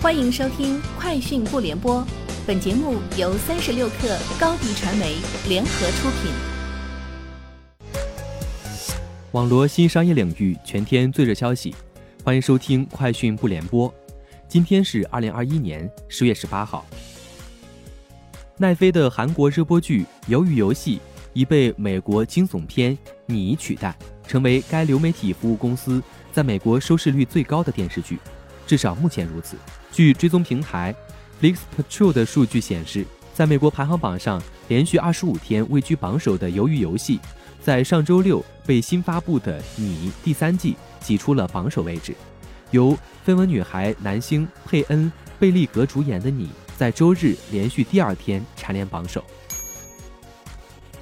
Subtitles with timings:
[0.00, 2.00] 欢迎收听《快讯不联播》，
[2.46, 5.16] 本节目由三十六克高低传媒
[5.48, 6.30] 联合出品。
[9.32, 11.74] 网罗新商业领域全天最热消息，
[12.22, 13.90] 欢迎收听《快讯不联播》。
[14.46, 16.86] 今天是二零二一年十月十八号。
[18.56, 20.98] 奈飞的韩国热播剧《鱿鱼游戏》
[21.32, 22.96] 已被美国惊悚片
[23.26, 26.00] 《你》取代，成为该流媒体服务公司
[26.32, 28.16] 在美国收视率最高的电视剧，
[28.68, 29.56] 至少目前如此。
[29.90, 30.94] 据追踪平台
[31.40, 37.16] Flix Patrol 的数据显示，在美国排行榜上连续二十五天位居榜首的《鱿鱼游戏》，
[37.62, 42.14] 在上周六被新发布的《你》第三季挤出了榜首位置。
[42.70, 42.94] 由
[43.26, 45.06] 绯闻女孩男星佩恩·
[45.38, 46.44] 贝利格主演的《你》
[46.76, 49.24] 在周日连续第二天蝉联榜首。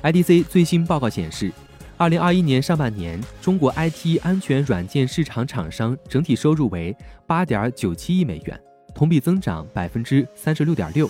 [0.02, 1.51] IDC 最新报告显示，
[1.98, 6.95] 二零二一年上半年中国 IT 安全软件市场厂商整体收入为
[7.27, 8.60] 八点九七亿美元。
[8.95, 11.09] 同比增长百分之三十六点六。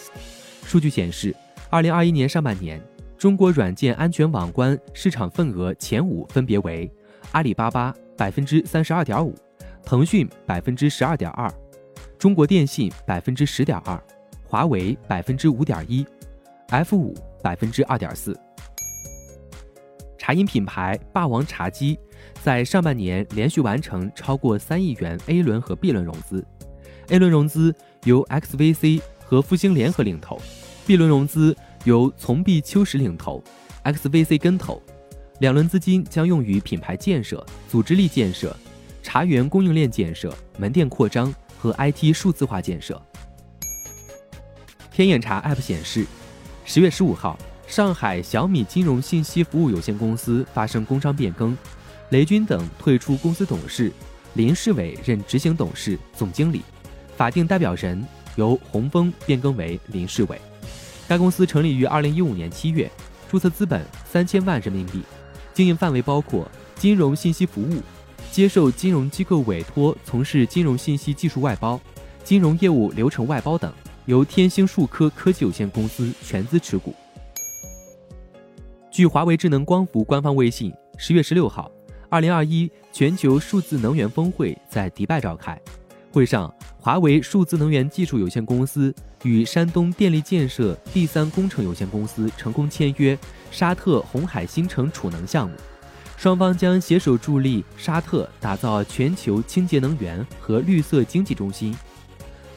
[0.64, 1.34] 数据显示，
[1.70, 2.80] 二零二一年上半年，
[3.18, 6.88] 中国软件安全网关市场份额前五分别为：
[7.32, 9.34] 阿里巴巴百分之三十二点五，
[9.84, 11.52] 腾讯百分之十二点二，
[12.16, 14.00] 中国电信百分之十点二，
[14.44, 16.06] 华为百分之五点一
[16.68, 18.36] ，F 五百分之二点四。
[20.26, 21.96] 茶饮品牌霸王茶姬
[22.42, 26.44] 在上半年连续完成超过三亿元 A 轮和 B 轮融资。
[27.10, 30.36] A 轮融资由 XVC 和复兴联合领投
[30.84, 33.40] ，B 轮融资由从必秋实领投
[33.84, 34.82] ，XVC 跟投。
[35.38, 38.56] 两轮资金将用于品牌建设、组织力建设、
[39.04, 43.00] 茶园供应链建设、门店扩张和 IT 数字化建设。
[44.90, 46.04] 天眼查 App 显示，
[46.64, 51.56] 十月十五号，上海小米金融信息服务有限公司发生工商变更，
[52.10, 53.92] 雷军等退出公司董事，
[54.34, 56.62] 林世伟任执行董事、总经理。
[57.16, 58.02] 法定代表人
[58.36, 60.40] 由洪峰变更为林世伟。
[61.08, 62.90] 该公司成立于二零一五年七月，
[63.28, 65.02] 注册资本三千万人民币，
[65.52, 67.82] 经营范围包括金融信息服务，
[68.30, 71.80] 接受金融机构委托从事金融信息技术外包、
[72.22, 73.72] 金融业务流程外包等，
[74.04, 76.94] 由天星数科科技有限公司全资持股。
[78.96, 81.70] 据华为智能光伏官方微信，十月十六号，
[82.08, 85.60] 二零二一全球数字能源峰会在迪拜召开，
[86.10, 86.50] 会上。
[86.78, 93.18] 华为数字能源技术有限公司与山东电力建设第三工程有限公司成功签约
[93.50, 95.54] 沙特红海新城储能项目，
[96.16, 101.76] 双方将携手助力沙特打造全球清洁能源和绿色经济中心。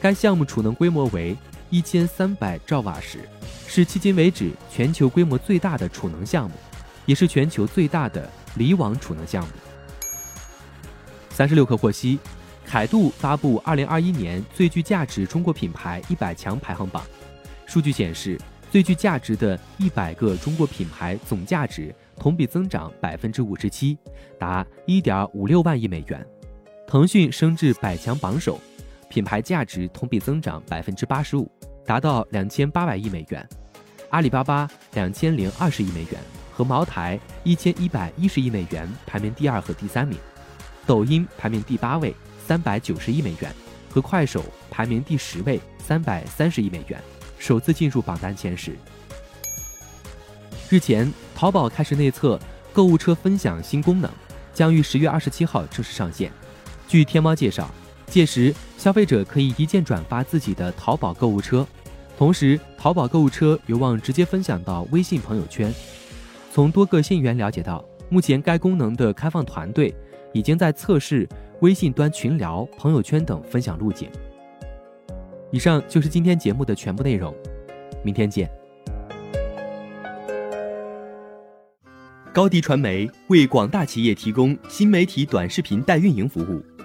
[0.00, 1.36] 该项目储能规模为
[1.70, 3.20] 一千三百兆瓦时，
[3.66, 6.56] 是迄今为止全球规模最大的储能项目，
[7.06, 9.50] 也是全球最大的离网储能项目。
[11.30, 12.18] 三十六氪获悉。
[12.66, 17.02] 凯度发布二零二一年最具价值中国品牌一百强排行榜，
[17.66, 18.38] 数据显示，
[18.70, 23.98] 最具价值的一百个中国品牌总价值同比增长百分之五十七，
[24.38, 26.24] 达一点五六万亿美元。
[26.86, 28.60] 腾讯升至百强榜首，
[29.10, 31.50] 品牌价值同比增长百分之八十五，
[31.84, 33.46] 达到两千八百亿美元。
[34.10, 36.20] 阿里巴巴两千零二十亿美元
[36.52, 40.16] 和茅台一千一百一十亿美元排名第二和第三名，
[40.86, 42.14] 抖音排名第八位。
[42.46, 43.54] 三百九十亿美元，
[43.88, 47.00] 和快手排名第十位，三百三十亿美元，
[47.38, 48.76] 首次进入榜单前十。
[50.68, 52.40] 日前，淘宝开始内测
[52.72, 54.10] 购物车分享新功能，
[54.52, 56.32] 将于十月二十七号正式上线。
[56.88, 57.70] 据天猫介绍，
[58.10, 61.66] 届时消费者可以一键转发自己的淘宝购物车，
[62.18, 65.72] 同时淘宝购物车有望直接分享到微信朋友圈。
[66.52, 69.94] 从多个信源了解到，目前该功能的开放团队
[70.32, 71.26] 已经在测试。
[71.60, 74.08] 微信端群聊、朋友圈等分享路径。
[75.50, 77.34] 以上就是今天节目的全部内容，
[78.02, 78.50] 明天见。
[82.32, 86.64] 高迪传媒为广大企业提供新媒体短视频代运营服务，